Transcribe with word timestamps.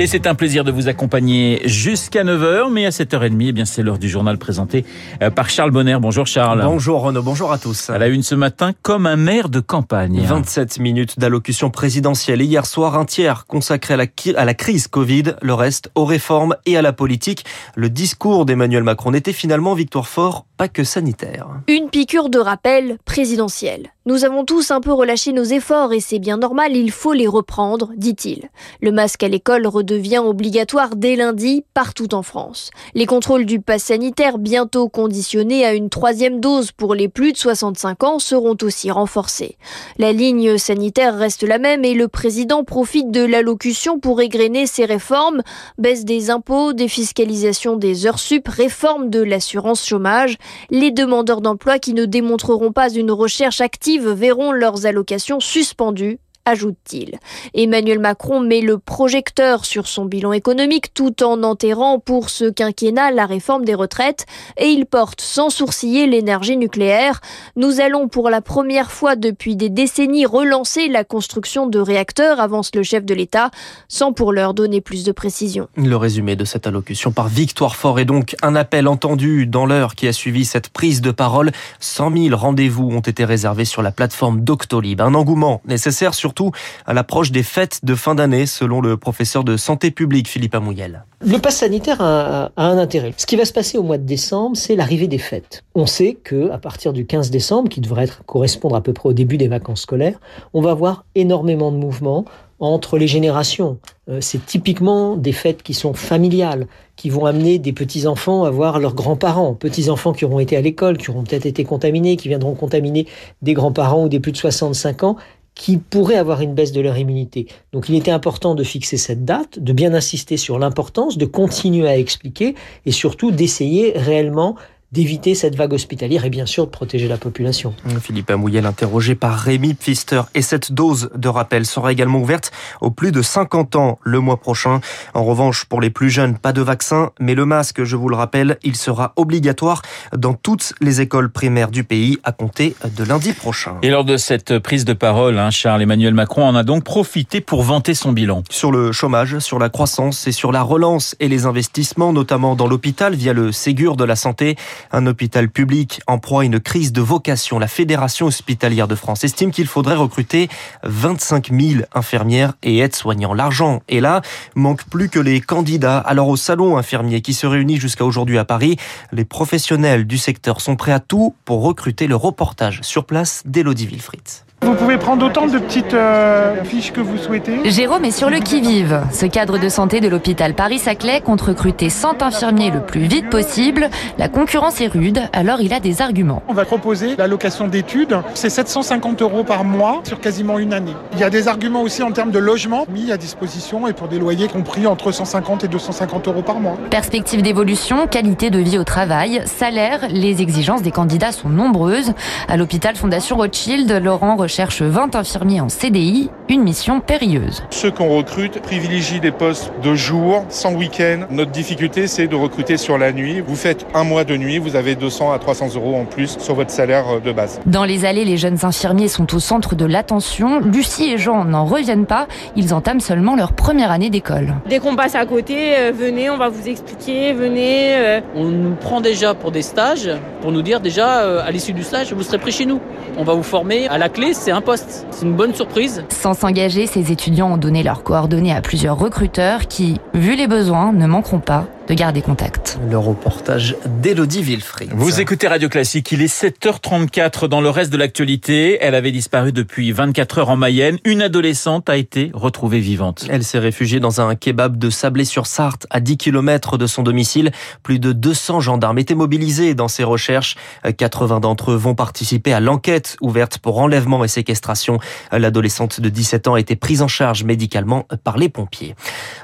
Et 0.00 0.08
c'est 0.08 0.26
un 0.26 0.34
plaisir 0.34 0.64
de 0.64 0.72
vous 0.72 0.88
accompagner 0.88 1.62
jusqu'à 1.66 2.24
9h, 2.24 2.68
mais 2.68 2.84
à 2.84 2.90
7h30, 2.90 3.36
eh 3.46 3.52
bien 3.52 3.64
c'est 3.64 3.80
l'heure 3.80 4.00
du 4.00 4.08
journal 4.08 4.38
présenté 4.38 4.84
euh, 5.22 5.30
par 5.30 5.48
Charles 5.48 5.70
Bonner. 5.70 5.98
Bonjour 6.00 6.26
Charles. 6.26 6.62
Bonjour 6.64 7.02
Renaud, 7.02 7.22
bonjour 7.22 7.52
à 7.52 7.58
tous. 7.58 7.90
À 7.90 7.98
la 7.98 8.08
une 8.08 8.24
ce 8.24 8.34
matin, 8.34 8.72
comme 8.82 9.06
un 9.06 9.14
maire 9.14 9.48
de 9.48 9.60
campagne. 9.60 10.20
27 10.20 10.80
minutes 10.80 11.20
d'allocution 11.20 11.70
présidentielle 11.70 12.42
et 12.42 12.44
hier 12.44 12.66
soir, 12.66 12.98
un 12.98 13.04
tiers 13.04 13.46
consacré 13.46 13.94
à 13.94 13.96
la, 13.96 14.06
à 14.36 14.44
la 14.44 14.54
crise 14.54 14.88
Covid, 14.88 15.36
le 15.40 15.54
reste 15.54 15.92
aux 15.94 16.06
réformes 16.06 16.56
et 16.66 16.76
à 16.76 16.82
la 16.82 16.92
politique. 16.92 17.44
Le 17.76 17.88
discours 17.88 18.46
d'Emmanuel 18.46 18.82
Macron 18.82 19.14
était 19.14 19.32
finalement 19.32 19.74
victoire 19.74 20.08
fort, 20.08 20.44
pas 20.56 20.66
que 20.66 20.82
sanitaire. 20.82 21.46
Une 21.68 21.88
piqûre 21.88 22.30
de 22.30 22.40
rappel 22.40 22.98
présidentielle. 23.04 23.92
Nous 24.06 24.24
avons 24.24 24.44
tous 24.44 24.70
un 24.70 24.82
peu 24.82 24.92
relâché 24.92 25.32
nos 25.32 25.44
efforts 25.44 25.92
et 25.94 26.00
c'est 26.00 26.18
bien 26.18 26.36
normal, 26.36 26.76
il 26.76 26.90
faut 26.90 27.14
les 27.14 27.26
reprendre, 27.26 27.92
dit-il. 27.96 28.50
Le 28.82 28.92
masque 28.92 29.22
à 29.22 29.28
l'école 29.28 29.66
redevient 29.84 30.18
obligatoire 30.18 30.96
dès 30.96 31.14
lundi 31.14 31.64
partout 31.74 32.14
en 32.14 32.22
France. 32.22 32.70
Les 32.94 33.04
contrôles 33.04 33.44
du 33.44 33.60
pass 33.60 33.84
sanitaire, 33.84 34.38
bientôt 34.38 34.88
conditionnés 34.88 35.66
à 35.66 35.74
une 35.74 35.90
troisième 35.90 36.40
dose 36.40 36.72
pour 36.72 36.94
les 36.94 37.08
plus 37.08 37.32
de 37.32 37.36
65 37.36 38.02
ans, 38.02 38.18
seront 38.18 38.56
aussi 38.62 38.90
renforcés. 38.90 39.58
La 39.98 40.12
ligne 40.12 40.56
sanitaire 40.56 41.16
reste 41.16 41.42
la 41.42 41.58
même 41.58 41.84
et 41.84 41.92
le 41.92 42.08
président 42.08 42.64
profite 42.64 43.10
de 43.10 43.22
l'allocution 43.22 44.00
pour 44.00 44.22
égrener 44.22 44.66
ses 44.66 44.86
réformes, 44.86 45.42
baisse 45.76 46.06
des 46.06 46.30
impôts, 46.30 46.72
défiscalisation 46.72 47.76
des 47.76 48.06
heures 48.06 48.18
sup, 48.18 48.48
réforme 48.48 49.10
de 49.10 49.20
l'assurance 49.20 49.86
chômage. 49.86 50.38
Les 50.70 50.92
demandeurs 50.92 51.42
d'emploi 51.42 51.78
qui 51.78 51.92
ne 51.92 52.06
démontreront 52.06 52.72
pas 52.72 52.90
une 52.90 53.12
recherche 53.12 53.60
active 53.60 54.08
verront 54.08 54.52
leurs 54.52 54.86
allocations 54.86 55.40
suspendues 55.40 56.18
ajoute-t-il. 56.44 57.18
Emmanuel 57.54 57.98
Macron 57.98 58.40
met 58.40 58.60
le 58.60 58.78
projecteur 58.78 59.64
sur 59.64 59.86
son 59.86 60.04
bilan 60.04 60.32
économique 60.32 60.92
tout 60.92 61.22
en 61.22 61.42
enterrant 61.42 61.98
pour 61.98 62.28
ce 62.28 62.44
quinquennat 62.50 63.10
la 63.10 63.26
réforme 63.26 63.64
des 63.64 63.74
retraites 63.74 64.26
et 64.58 64.68
il 64.68 64.86
porte 64.86 65.20
sans 65.20 65.48
sourciller 65.48 66.06
l'énergie 66.06 66.56
nucléaire. 66.56 67.20
Nous 67.56 67.80
allons 67.80 68.08
pour 68.08 68.28
la 68.30 68.40
première 68.40 68.92
fois 68.92 69.16
depuis 69.16 69.56
des 69.56 69.70
décennies 69.70 70.26
relancer 70.26 70.88
la 70.88 71.04
construction 71.04 71.66
de 71.66 71.78
réacteurs, 71.78 72.40
avance 72.40 72.70
le 72.74 72.82
chef 72.82 73.04
de 73.04 73.14
l'État, 73.14 73.50
sans 73.88 74.12
pour 74.12 74.32
leur 74.32 74.54
donner 74.54 74.80
plus 74.80 75.04
de 75.04 75.12
précision. 75.12 75.68
Le 75.76 75.96
résumé 75.96 76.36
de 76.36 76.44
cette 76.44 76.66
allocution 76.66 77.12
par 77.12 77.28
Victoire 77.28 77.76
Fort 77.76 77.98
est 77.98 78.04
donc 78.04 78.36
un 78.42 78.54
appel 78.54 78.86
entendu 78.86 79.46
dans 79.46 79.64
l'heure 79.64 79.94
qui 79.94 80.06
a 80.08 80.12
suivi 80.12 80.44
cette 80.44 80.68
prise 80.68 81.00
de 81.00 81.10
parole. 81.10 81.52
100 81.80 82.16
000 82.16 82.36
rendez-vous 82.36 82.88
ont 82.90 83.00
été 83.00 83.24
réservés 83.24 83.64
sur 83.64 83.82
la 83.82 83.92
plateforme 83.92 84.42
Doctolib. 84.42 85.00
Un 85.00 85.14
engouement 85.14 85.62
nécessaire 85.66 86.12
sur 86.12 86.33
surtout 86.34 86.50
à 86.84 86.94
l'approche 86.94 87.30
des 87.30 87.44
fêtes 87.44 87.80
de 87.84 87.94
fin 87.94 88.16
d'année, 88.16 88.46
selon 88.46 88.80
le 88.80 88.96
professeur 88.96 89.44
de 89.44 89.56
santé 89.56 89.92
publique 89.92 90.26
Philippe 90.28 90.56
Amouyel. 90.56 91.04
Le 91.24 91.38
pass 91.38 91.58
sanitaire 91.58 92.00
a, 92.00 92.50
un 92.56 92.76
intérêt. 92.76 93.14
Ce 93.16 93.26
qui 93.26 93.36
va 93.36 93.44
se 93.44 93.52
passer 93.52 93.78
au 93.78 93.84
mois 93.84 93.98
de 93.98 94.02
décembre, 94.02 94.56
c'est 94.56 94.74
l'arrivée 94.74 95.06
des 95.06 95.18
fêtes. 95.18 95.62
On 95.76 95.86
sait 95.86 96.18
que 96.24 96.50
à 96.50 96.58
partir 96.58 96.92
du 96.92 97.06
15 97.06 97.30
décembre, 97.30 97.68
qui 97.68 97.80
devrait 97.80 98.04
être, 98.04 98.24
correspondre 98.26 98.74
à 98.74 98.80
peu 98.80 98.92
près 98.92 99.10
au 99.10 99.12
début 99.12 99.36
des 99.36 99.46
vacances 99.46 99.82
scolaires, 99.82 100.18
on 100.54 100.60
va 100.60 100.72
avoir 100.72 101.04
énormément 101.14 101.70
de 101.70 101.76
mouvements 101.76 102.24
entre 102.58 102.98
les 102.98 103.06
générations. 103.06 103.78
Euh, 104.08 104.18
c'est 104.20 104.44
typiquement 104.44 105.16
des 105.16 105.32
fêtes 105.32 105.62
qui 105.62 105.74
sont 105.74 105.94
familiales, 105.94 106.66
qui 106.96 107.10
vont 107.10 107.26
amener 107.26 107.58
des 107.58 107.72
petits-enfants 107.72 108.44
à 108.44 108.50
voir 108.50 108.78
leurs 108.78 108.94
grands-parents, 108.94 109.54
petits-enfants 109.54 110.12
qui 110.12 110.24
auront 110.24 110.40
été 110.40 110.56
à 110.56 110.60
l'école, 110.60 110.98
qui 110.98 111.10
auront 111.10 111.22
peut-être 111.24 111.46
été 111.46 111.64
contaminés, 111.64 112.16
qui 112.16 112.28
viendront 112.28 112.54
contaminer 112.54 113.06
des 113.42 113.54
grands-parents 113.54 114.04
ou 114.04 114.08
des 114.08 114.20
plus 114.20 114.32
de 114.32 114.36
65 114.36 115.02
ans, 115.04 115.16
qui 115.54 115.76
pourraient 115.76 116.16
avoir 116.16 116.40
une 116.40 116.54
baisse 116.54 116.72
de 116.72 116.80
leur 116.80 116.98
immunité. 116.98 117.46
Donc 117.72 117.88
il 117.88 117.94
était 117.94 118.10
important 118.10 118.54
de 118.54 118.64
fixer 118.64 118.96
cette 118.96 119.24
date, 119.24 119.58
de 119.58 119.72
bien 119.72 119.94
insister 119.94 120.36
sur 120.36 120.58
l'importance, 120.58 121.16
de 121.16 121.26
continuer 121.26 121.88
à 121.88 121.96
expliquer 121.96 122.54
et 122.86 122.90
surtout 122.90 123.30
d'essayer 123.30 123.92
réellement 123.96 124.56
d'éviter 124.94 125.34
cette 125.34 125.56
vague 125.56 125.72
hospitalière 125.72 126.24
et 126.24 126.30
bien 126.30 126.46
sûr 126.46 126.66
de 126.66 126.70
protéger 126.70 127.08
la 127.08 127.16
population. 127.16 127.74
Philippe 128.00 128.30
Amouyel 128.30 128.64
interrogé 128.64 129.16
par 129.16 129.36
Rémi 129.36 129.74
Pfister 129.74 130.22
et 130.36 130.40
cette 130.40 130.70
dose 130.70 131.10
de 131.16 131.28
rappel 131.28 131.66
sera 131.66 131.90
également 131.90 132.20
ouverte 132.20 132.52
aux 132.80 132.92
plus 132.92 133.10
de 133.10 133.20
50 133.20 133.74
ans 133.74 133.98
le 134.04 134.20
mois 134.20 134.36
prochain. 134.36 134.80
En 135.12 135.24
revanche, 135.24 135.64
pour 135.64 135.80
les 135.80 135.90
plus 135.90 136.10
jeunes, 136.10 136.38
pas 136.38 136.52
de 136.52 136.62
vaccin, 136.62 137.10
mais 137.18 137.34
le 137.34 137.44
masque, 137.44 137.82
je 137.82 137.96
vous 137.96 138.08
le 138.08 138.14
rappelle, 138.14 138.56
il 138.62 138.76
sera 138.76 139.14
obligatoire 139.16 139.82
dans 140.16 140.34
toutes 140.34 140.74
les 140.80 141.00
écoles 141.00 141.28
primaires 141.28 141.72
du 141.72 141.82
pays 141.82 142.20
à 142.22 142.30
compter 142.30 142.76
de 142.96 143.02
lundi 143.02 143.32
prochain. 143.32 143.74
Et 143.82 143.90
lors 143.90 144.04
de 144.04 144.16
cette 144.16 144.60
prise 144.60 144.84
de 144.84 144.92
parole, 144.92 145.40
hein, 145.40 145.50
Charles 145.50 145.82
Emmanuel 145.82 146.14
Macron 146.14 146.44
en 146.44 146.54
a 146.54 146.62
donc 146.62 146.84
profité 146.84 147.40
pour 147.40 147.64
vanter 147.64 147.94
son 147.94 148.12
bilan. 148.12 148.44
Sur 148.48 148.70
le 148.70 148.92
chômage, 148.92 149.40
sur 149.40 149.58
la 149.58 149.70
croissance 149.70 150.28
et 150.28 150.32
sur 150.32 150.52
la 150.52 150.62
relance 150.62 151.16
et 151.18 151.26
les 151.26 151.46
investissements, 151.46 152.12
notamment 152.12 152.54
dans 152.54 152.68
l'hôpital 152.68 153.16
via 153.16 153.32
le 153.32 153.50
Ségur 153.50 153.96
de 153.96 154.04
la 154.04 154.14
santé. 154.14 154.54
Un 154.92 155.06
hôpital 155.06 155.48
public 155.48 156.00
en 156.06 156.18
proie 156.18 156.42
à 156.42 156.44
une 156.44 156.60
crise 156.60 156.92
de 156.92 157.00
vocation. 157.00 157.58
La 157.58 157.66
Fédération 157.66 158.26
hospitalière 158.26 158.88
de 158.88 158.94
France 158.94 159.24
estime 159.24 159.50
qu'il 159.50 159.66
faudrait 159.66 159.96
recruter 159.96 160.48
25 160.82 161.50
000 161.50 161.82
infirmières 161.94 162.54
et 162.62 162.78
aides-soignants. 162.78 163.34
L'argent 163.34 163.82
est 163.88 164.00
là, 164.00 164.22
manque 164.54 164.84
plus 164.84 165.08
que 165.08 165.20
les 165.20 165.40
candidats. 165.40 165.98
Alors 165.98 166.28
au 166.28 166.36
salon 166.36 166.76
infirmier 166.76 167.20
qui 167.20 167.34
se 167.34 167.46
réunit 167.46 167.78
jusqu'à 167.78 168.04
aujourd'hui 168.04 168.38
à 168.38 168.44
Paris, 168.44 168.76
les 169.12 169.24
professionnels 169.24 170.06
du 170.06 170.18
secteur 170.18 170.60
sont 170.60 170.76
prêts 170.76 170.92
à 170.92 171.00
tout 171.00 171.34
pour 171.44 171.62
recruter 171.62 172.06
le 172.06 172.16
reportage 172.16 172.80
sur 172.82 173.04
place 173.04 173.42
d'Elodie 173.44 173.86
Wilfried. 173.86 174.22
Vous 174.64 174.74
pouvez 174.74 174.96
prendre 174.96 175.26
autant 175.26 175.46
de 175.46 175.58
petites 175.58 175.92
euh, 175.92 176.64
fiches 176.64 176.90
que 176.90 177.02
vous 177.02 177.18
souhaitez. 177.18 177.70
Jérôme 177.70 178.06
est 178.06 178.10
sur 178.10 178.30
le 178.30 178.38
qui-vive. 178.38 179.02
Ce 179.12 179.26
cadre 179.26 179.58
de 179.58 179.68
santé 179.68 180.00
de 180.00 180.08
l'hôpital 180.08 180.54
Paris-Saclay 180.54 181.20
compte 181.20 181.42
recruter 181.42 181.90
100 181.90 182.22
infirmiers 182.22 182.70
le 182.70 182.80
plus 182.80 183.02
vite 183.02 183.28
possible. 183.28 183.90
La 184.16 184.30
concurrence 184.30 184.80
est 184.80 184.86
rude, 184.86 185.20
alors 185.34 185.60
il 185.60 185.74
a 185.74 185.80
des 185.80 186.00
arguments. 186.00 186.42
On 186.48 186.54
va 186.54 186.64
proposer 186.64 187.14
l'allocation 187.16 187.68
d'études. 187.68 188.16
C'est 188.32 188.48
750 188.48 189.20
euros 189.20 189.44
par 189.44 189.64
mois 189.64 190.00
sur 190.04 190.18
quasiment 190.18 190.58
une 190.58 190.72
année. 190.72 190.94
Il 191.12 191.18
y 191.18 191.24
a 191.24 191.30
des 191.30 191.46
arguments 191.46 191.82
aussi 191.82 192.02
en 192.02 192.12
termes 192.12 192.30
de 192.30 192.38
logement 192.38 192.86
mis 192.88 193.12
à 193.12 193.18
disposition 193.18 193.86
et 193.86 193.92
pour 193.92 194.08
des 194.08 194.18
loyers 194.18 194.48
compris 194.48 194.86
entre 194.86 195.12
150 195.12 195.64
et 195.64 195.68
250 195.68 196.26
euros 196.28 196.42
par 196.42 196.58
mois. 196.58 196.78
Perspective 196.88 197.42
d'évolution, 197.42 198.06
qualité 198.06 198.48
de 198.48 198.60
vie 198.60 198.78
au 198.78 198.84
travail, 198.84 199.42
salaire, 199.44 200.08
les 200.08 200.40
exigences 200.40 200.80
des 200.80 200.90
candidats 200.90 201.32
sont 201.32 201.50
nombreuses. 201.50 202.14
À 202.48 202.56
l'hôpital 202.56 202.96
Fondation 202.96 203.36
Rothschild, 203.36 203.92
Laurent 204.02 204.36
cherche 204.54 204.82
20 204.82 205.16
infirmiers 205.16 205.60
en 205.60 205.68
CDI, 205.68 206.30
une 206.48 206.62
mission 206.62 207.00
périlleuse. 207.00 207.64
Ceux 207.70 207.90
qu'on 207.90 208.16
recrute 208.16 208.62
privilégient 208.62 209.18
des 209.18 209.32
postes 209.32 209.72
de 209.82 209.96
jour, 209.96 210.44
sans 210.48 210.74
week-end. 210.74 211.26
Notre 211.30 211.50
difficulté, 211.50 212.06
c'est 212.06 212.28
de 212.28 212.36
recruter 212.36 212.76
sur 212.76 212.96
la 212.96 213.10
nuit. 213.10 213.40
Vous 213.40 213.56
faites 213.56 213.84
un 213.94 214.04
mois 214.04 214.22
de 214.22 214.36
nuit, 214.36 214.58
vous 214.58 214.76
avez 214.76 214.94
200 214.94 215.32
à 215.32 215.40
300 215.40 215.74
euros 215.74 215.96
en 215.96 216.04
plus 216.04 216.38
sur 216.38 216.54
votre 216.54 216.70
salaire 216.70 217.20
de 217.20 217.32
base. 217.32 217.60
Dans 217.66 217.84
les 217.84 218.04
allées, 218.04 218.24
les 218.24 218.36
jeunes 218.36 218.58
infirmiers 218.62 219.08
sont 219.08 219.34
au 219.34 219.40
centre 219.40 219.74
de 219.74 219.84
l'attention. 219.84 220.60
Lucie 220.60 221.10
et 221.10 221.18
Jean 221.18 221.44
n'en 221.44 221.64
reviennent 221.64 222.06
pas. 222.06 222.28
Ils 222.54 222.74
entament 222.74 223.00
seulement 223.00 223.34
leur 223.34 223.54
première 223.54 223.90
année 223.90 224.10
d'école. 224.10 224.54
Dès 224.68 224.78
qu'on 224.78 224.94
passe 224.94 225.16
à 225.16 225.26
côté, 225.26 225.76
euh, 225.76 225.92
venez, 225.92 226.30
on 226.30 226.36
va 226.36 226.48
vous 226.48 226.68
expliquer, 226.68 227.32
venez. 227.32 227.96
Euh. 227.96 228.20
On 228.36 228.44
nous 228.44 228.76
prend 228.76 229.00
déjà 229.00 229.34
pour 229.34 229.50
des 229.50 229.62
stages, 229.62 230.10
pour 230.42 230.52
nous 230.52 230.62
dire 230.62 230.78
déjà, 230.78 231.22
euh, 231.22 231.42
à 231.44 231.50
l'issue 231.50 231.72
du 231.72 231.82
stage, 231.82 232.12
vous 232.12 232.22
serez 232.22 232.38
prêt 232.38 232.52
chez 232.52 232.66
nous. 232.66 232.80
On 233.16 233.24
va 233.24 233.34
vous 233.34 233.42
former 233.42 233.88
à 233.88 233.98
la 233.98 234.08
clé, 234.08 234.33
c'est 234.34 234.50
un 234.50 234.60
poste. 234.60 235.06
C'est 235.10 235.24
une 235.24 235.34
bonne 235.34 235.54
surprise. 235.54 236.04
Sans 236.10 236.34
s'engager, 236.34 236.86
ces 236.86 237.12
étudiants 237.12 237.52
ont 237.52 237.56
donné 237.56 237.82
leurs 237.82 238.02
coordonnées 238.02 238.52
à 238.52 238.60
plusieurs 238.60 238.98
recruteurs 238.98 239.66
qui, 239.66 240.00
vu 240.12 240.34
les 240.34 240.46
besoins, 240.46 240.92
ne 240.92 241.06
manqueront 241.06 241.40
pas 241.40 241.66
de 241.88 241.94
garder 241.94 242.22
contact. 242.22 242.78
Le 242.88 242.98
reportage 242.98 243.76
d'Elodie 244.00 244.42
Villefray. 244.42 244.88
Vous 244.92 245.20
écoutez 245.20 245.48
Radio 245.48 245.68
Classique, 245.68 246.12
il 246.12 246.22
est 246.22 246.32
7h34 246.32 247.46
dans 247.46 247.60
le 247.60 247.68
reste 247.68 247.92
de 247.92 247.96
l'actualité. 247.96 248.78
Elle 248.80 248.94
avait 248.94 249.12
disparu 249.12 249.52
depuis 249.52 249.92
24 249.92 250.38
heures 250.38 250.48
en 250.48 250.56
Mayenne. 250.56 250.98
Une 251.04 251.20
adolescente 251.20 251.90
a 251.90 251.96
été 251.96 252.30
retrouvée 252.32 252.80
vivante. 252.80 253.26
Elle 253.28 253.44
s'est 253.44 253.58
réfugiée 253.58 254.00
dans 254.00 254.20
un 254.20 254.34
kebab 254.34 254.78
de 254.78 254.88
Sablé-sur-Sarthe 254.88 255.86
à 255.90 256.00
10 256.00 256.16
km 256.16 256.78
de 256.78 256.86
son 256.86 257.02
domicile. 257.02 257.50
Plus 257.82 257.98
de 257.98 258.12
200 258.12 258.60
gendarmes 258.60 258.98
étaient 258.98 259.14
mobilisés 259.14 259.74
dans 259.74 259.88
ces 259.88 260.04
recherches. 260.04 260.56
80 260.96 261.40
d'entre 261.40 261.72
eux 261.72 261.76
vont 261.76 261.94
participer 261.94 262.52
à 262.52 262.60
l'enquête 262.60 263.16
ouverte 263.20 263.58
pour 263.58 263.78
enlèvement 263.78 264.24
et 264.24 264.28
séquestration. 264.28 264.98
L'adolescente 265.32 266.00
de 266.00 266.08
17 266.08 266.48
ans 266.48 266.54
a 266.54 266.60
été 266.60 266.76
prise 266.76 267.02
en 267.02 267.08
charge 267.08 267.44
médicalement 267.44 268.06
par 268.24 268.38
les 268.38 268.48
pompiers. 268.48 268.94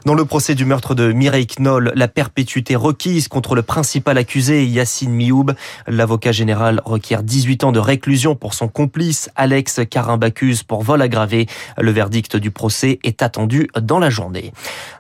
Dans 0.07 0.15
le 0.15 0.25
procès 0.25 0.55
du 0.55 0.65
meurtre 0.65 0.95
de 0.95 1.13
Mireille 1.13 1.47
Knoll, 1.47 1.93
la 1.95 2.09
perpétuité 2.31 2.77
requise 2.77 3.27
contre 3.27 3.57
le 3.57 3.63
principal 3.63 4.17
accusé, 4.17 4.65
Yassine 4.65 5.11
Mioub. 5.11 5.51
L'avocat 5.89 6.31
général 6.31 6.81
requiert 6.85 7.25
18 7.25 7.65
ans 7.65 7.73
de 7.73 7.81
réclusion 7.81 8.37
pour 8.37 8.55
son 8.55 8.69
complice, 8.69 9.31
Alex 9.35 9.81
Carimbacuse, 9.91 10.63
pour 10.63 10.85
vol 10.85 11.03
aggravé. 11.03 11.49
Le 11.77 11.91
verdict 11.91 12.37
du 12.37 12.53
procès 12.53 13.01
est 13.03 13.23
attendu 13.23 13.69
dans 13.83 13.99
la 13.99 14.11
journée. 14.11 14.53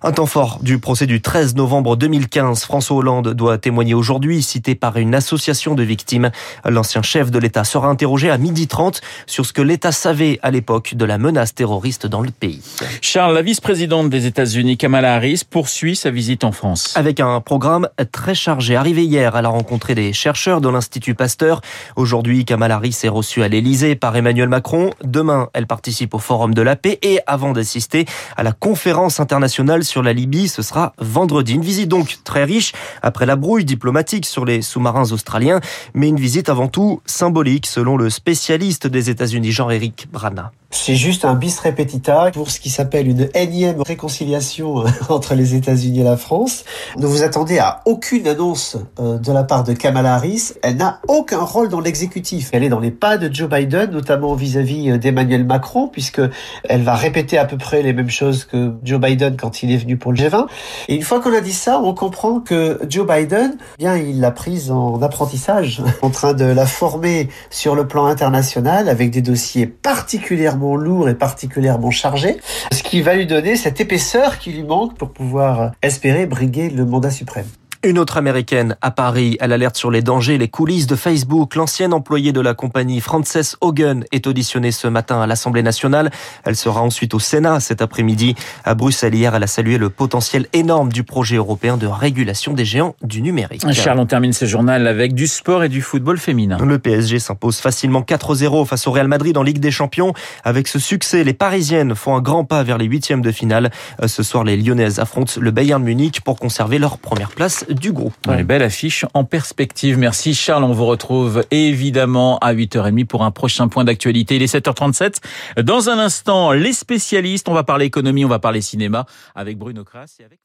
Un 0.02 0.10
temps 0.10 0.26
fort 0.26 0.58
du 0.60 0.80
procès 0.80 1.06
du 1.06 1.20
13 1.20 1.54
novembre 1.54 1.94
2015. 1.94 2.64
François 2.64 2.96
Hollande 2.96 3.32
doit 3.32 3.58
témoigner 3.58 3.94
aujourd'hui, 3.94 4.42
cité 4.42 4.74
par 4.74 4.96
une 4.96 5.14
association 5.14 5.76
de 5.76 5.84
victimes. 5.84 6.32
L'ancien 6.64 7.02
chef 7.02 7.30
de 7.30 7.38
l'État 7.38 7.62
sera 7.62 7.86
interrogé 7.86 8.28
à 8.28 8.38
midi 8.38 8.66
30 8.66 9.02
sur 9.28 9.46
ce 9.46 9.52
que 9.52 9.62
l'État 9.62 9.92
savait 9.92 10.40
à 10.42 10.50
l'époque 10.50 10.96
de 10.96 11.04
la 11.04 11.16
menace 11.16 11.54
terroriste 11.54 12.08
dans 12.08 12.22
le 12.22 12.32
pays. 12.32 12.60
Charles, 13.00 13.34
la 13.36 13.42
vice-présidente 13.42 14.10
des 14.10 14.26
États-Unis, 14.26 14.76
Kamala 14.76 15.14
Harris, 15.14 15.42
poursuit 15.48 15.94
sa 15.94 16.10
visite 16.10 16.42
en 16.42 16.50
France. 16.50 16.92
Avec 16.96 17.19
un 17.26 17.40
programme 17.40 17.88
très 18.12 18.34
chargé. 18.34 18.76
Arrivé 18.76 19.04
hier, 19.04 19.36
elle 19.36 19.46
a 19.46 19.48
rencontré 19.48 19.94
des 19.94 20.12
chercheurs 20.12 20.60
de 20.60 20.68
l'Institut 20.68 21.14
Pasteur. 21.14 21.60
Aujourd'hui, 21.96 22.44
Kamala 22.44 22.76
Harris 22.76 22.98
est 23.02 23.08
reçue 23.08 23.42
à 23.42 23.48
l'Élysée 23.48 23.96
par 23.96 24.16
Emmanuel 24.16 24.48
Macron. 24.48 24.90
Demain, 25.04 25.48
elle 25.52 25.66
participe 25.66 26.14
au 26.14 26.18
Forum 26.18 26.54
de 26.54 26.62
la 26.62 26.76
paix 26.76 26.98
et 27.02 27.20
avant 27.26 27.52
d'assister 27.52 28.06
à 28.36 28.42
la 28.42 28.52
conférence 28.52 29.20
internationale 29.20 29.84
sur 29.84 30.02
la 30.02 30.12
Libye, 30.12 30.48
ce 30.48 30.62
sera 30.62 30.92
vendredi. 30.98 31.54
Une 31.54 31.62
visite 31.62 31.88
donc 31.88 32.18
très 32.24 32.44
riche 32.44 32.72
après 33.02 33.26
la 33.26 33.36
brouille 33.36 33.64
diplomatique 33.64 34.26
sur 34.26 34.44
les 34.44 34.62
sous-marins 34.62 35.12
australiens, 35.12 35.60
mais 35.94 36.08
une 36.08 36.20
visite 36.20 36.48
avant 36.48 36.68
tout 36.68 37.02
symbolique 37.06 37.66
selon 37.66 37.96
le 37.96 38.10
spécialiste 38.10 38.86
des 38.86 39.10
États-Unis 39.10 39.52
Jean-Éric 39.52 40.08
Brana. 40.12 40.52
C'est 40.72 40.94
juste 40.94 41.24
un 41.24 41.34
bis 41.34 41.58
repetita 41.58 42.30
pour 42.32 42.48
ce 42.48 42.60
qui 42.60 42.70
s'appelle 42.70 43.08
une 43.08 43.28
énième 43.34 43.82
réconciliation 43.82 44.86
euh, 44.86 44.88
entre 45.08 45.34
les 45.34 45.56
États-Unis 45.56 46.00
et 46.00 46.04
la 46.04 46.16
France. 46.16 46.64
Ne 46.96 47.06
vous 47.06 47.24
attendez 47.24 47.58
à 47.58 47.80
aucune 47.86 48.28
annonce 48.28 48.76
euh, 49.00 49.18
de 49.18 49.32
la 49.32 49.42
part 49.42 49.64
de 49.64 49.72
Kamala 49.72 50.14
Harris. 50.14 50.52
Elle 50.62 50.76
n'a 50.76 51.00
aucun 51.08 51.40
rôle 51.40 51.70
dans 51.70 51.80
l'exécutif. 51.80 52.50
Elle 52.52 52.62
est 52.62 52.68
dans 52.68 52.78
les 52.78 52.92
pas 52.92 53.18
de 53.18 53.34
Joe 53.34 53.50
Biden, 53.50 53.90
notamment 53.90 54.34
vis-à-vis 54.34 54.92
euh, 54.92 54.98
d'Emmanuel 54.98 55.44
Macron, 55.44 55.88
puisque 55.88 56.22
elle 56.62 56.82
va 56.82 56.94
répéter 56.94 57.36
à 57.36 57.46
peu 57.46 57.58
près 57.58 57.82
les 57.82 57.92
mêmes 57.92 58.08
choses 58.08 58.44
que 58.44 58.72
Joe 58.84 59.00
Biden 59.00 59.36
quand 59.36 59.64
il 59.64 59.72
est 59.72 59.76
venu 59.76 59.96
pour 59.96 60.12
le 60.12 60.18
G20. 60.18 60.46
Et 60.86 60.94
une 60.94 61.02
fois 61.02 61.20
qu'on 61.20 61.34
a 61.34 61.40
dit 61.40 61.52
ça, 61.52 61.80
on 61.80 61.94
comprend 61.94 62.38
que 62.38 62.78
Joe 62.88 63.04
Biden, 63.08 63.56
eh 63.58 63.82
bien, 63.82 63.96
il 63.96 64.20
l'a 64.20 64.30
prise 64.30 64.70
en 64.70 65.02
apprentissage, 65.02 65.82
en 66.02 66.10
train 66.10 66.32
de 66.32 66.44
la 66.44 66.66
former 66.66 67.28
sur 67.50 67.74
le 67.74 67.88
plan 67.88 68.06
international 68.06 68.88
avec 68.88 69.10
des 69.10 69.20
dossiers 69.20 69.66
particulièrement 69.66 70.59
lourd 70.76 71.08
et 71.08 71.14
particulièrement 71.14 71.90
chargé, 71.90 72.36
ce 72.72 72.82
qui 72.82 73.00
va 73.00 73.14
lui 73.14 73.26
donner 73.26 73.56
cette 73.56 73.80
épaisseur 73.80 74.38
qui 74.38 74.52
lui 74.52 74.62
manque 74.62 74.96
pour 74.96 75.10
pouvoir 75.10 75.72
espérer 75.82 76.26
briguer 76.26 76.70
le 76.70 76.84
mandat 76.84 77.10
suprême. 77.10 77.46
Une 77.82 77.98
autre 77.98 78.18
américaine 78.18 78.76
à 78.82 78.90
Paris, 78.90 79.38
elle 79.40 79.54
alerte 79.54 79.74
sur 79.74 79.90
les 79.90 80.02
dangers, 80.02 80.36
les 80.36 80.48
coulisses 80.48 80.86
de 80.86 80.96
Facebook. 80.96 81.54
L'ancienne 81.54 81.94
employée 81.94 82.30
de 82.30 82.40
la 82.42 82.52
compagnie 82.52 83.00
Frances 83.00 83.56
Hogan 83.62 84.04
est 84.12 84.26
auditionnée 84.26 84.70
ce 84.70 84.86
matin 84.86 85.22
à 85.22 85.26
l'Assemblée 85.26 85.62
nationale. 85.62 86.10
Elle 86.44 86.56
sera 86.56 86.82
ensuite 86.82 87.14
au 87.14 87.18
Sénat 87.18 87.58
cet 87.58 87.80
après-midi. 87.80 88.34
À 88.66 88.74
Bruxelles 88.74 89.14
hier, 89.14 89.34
elle 89.34 89.42
a 89.42 89.46
salué 89.46 89.78
le 89.78 89.88
potentiel 89.88 90.46
énorme 90.52 90.92
du 90.92 91.04
projet 91.04 91.36
européen 91.36 91.78
de 91.78 91.86
régulation 91.86 92.52
des 92.52 92.66
géants 92.66 92.96
du 93.02 93.22
numérique. 93.22 93.64
Charles, 93.72 93.98
on 93.98 94.04
termine 94.04 94.34
ce 94.34 94.44
journal 94.44 94.86
avec 94.86 95.14
du 95.14 95.26
sport 95.26 95.64
et 95.64 95.70
du 95.70 95.80
football 95.80 96.18
féminin. 96.18 96.58
Le 96.62 96.78
PSG 96.78 97.18
s'impose 97.18 97.60
facilement 97.60 98.02
4-0 98.02 98.66
face 98.66 98.86
au 98.88 98.90
Real 98.90 99.08
Madrid 99.08 99.38
en 99.38 99.42
Ligue 99.42 99.58
des 99.58 99.70
Champions. 99.70 100.12
Avec 100.44 100.68
ce 100.68 100.78
succès, 100.78 101.24
les 101.24 101.32
Parisiennes 101.32 101.94
font 101.94 102.14
un 102.14 102.20
grand 102.20 102.44
pas 102.44 102.62
vers 102.62 102.76
les 102.76 102.84
huitièmes 102.84 103.22
de 103.22 103.32
finale. 103.32 103.70
Ce 104.04 104.22
soir, 104.22 104.44
les 104.44 104.58
Lyonnaises 104.58 104.98
affrontent 104.98 105.40
le 105.40 105.50
Bayern 105.50 105.82
Munich 105.82 106.20
pour 106.20 106.38
conserver 106.38 106.78
leur 106.78 106.98
première 106.98 107.30
place 107.30 107.64
du 107.74 107.92
groupe. 107.92 108.14
Une 108.28 108.42
belle 108.42 108.62
affiche 108.62 109.04
en 109.14 109.24
perspective. 109.24 109.98
Merci 109.98 110.34
Charles. 110.34 110.64
On 110.64 110.72
vous 110.72 110.86
retrouve 110.86 111.44
évidemment 111.50 112.38
à 112.38 112.54
8h30 112.54 113.06
pour 113.06 113.24
un 113.24 113.30
prochain 113.30 113.68
point 113.68 113.84
d'actualité. 113.84 114.36
Il 114.36 114.42
est 114.42 114.54
7h37. 114.54 115.16
Dans 115.62 115.88
un 115.88 115.98
instant, 115.98 116.52
les 116.52 116.72
spécialistes. 116.72 117.48
On 117.48 117.54
va 117.54 117.64
parler 117.64 117.86
économie, 117.86 118.24
on 118.24 118.28
va 118.28 118.38
parler 118.38 118.60
cinéma 118.60 119.06
avec 119.34 119.58
Bruno 119.58 119.84
Kras 119.84 120.16
et 120.20 120.24
avec 120.24 120.40